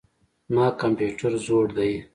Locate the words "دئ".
1.77-1.93